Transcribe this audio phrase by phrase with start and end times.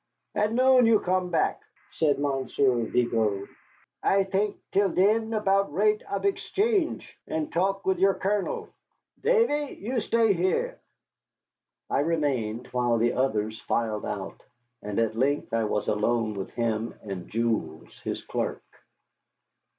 [0.33, 3.47] "At noon you come back," said Monsieur Vigo.
[4.01, 8.69] "I think till then about rate of exchange, and talk with your Colonel.
[9.21, 10.79] Davy, you stay here."
[11.87, 14.41] I remained, while the others filed out,
[14.81, 18.63] and at length I was alone with him and Jules, his clerk.